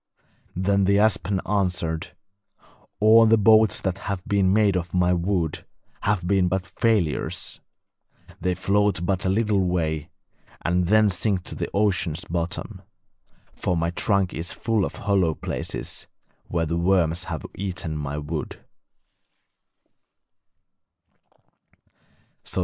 Then 0.55 0.85
the 0.85 0.97
aspen 0.97 1.41
answered: 1.47 2.15
'All 2.99 3.27
the 3.27 3.37
boats 3.37 3.79
that 3.81 3.99
have 4.09 4.25
been 4.25 4.51
made 4.51 4.75
of 4.75 4.95
my 4.95 5.13
wood 5.13 5.63
have 6.01 6.25
been 6.25 6.47
but 6.47 6.65
failures; 6.65 7.59
they 8.39 8.55
float 8.55 9.05
but 9.05 9.25
a 9.27 9.29
little 9.29 9.63
way, 9.63 10.09
and 10.65 10.87
then 10.87 11.07
sink 11.11 11.43
to 11.43 11.53
the 11.53 11.69
ocean's 11.71 12.25
bottom, 12.25 12.81
for 13.55 13.77
my 13.77 13.91
trunk 13.91 14.33
is 14.33 14.53
full 14.53 14.85
of 14.85 14.95
hollow 14.95 15.35
places, 15.35 16.07
where 16.47 16.65
the 16.65 16.77
worms 16.79 17.25
have 17.25 17.45
eaten 17.53 17.95
my 17.95 18.17
wood.' 18.17 18.65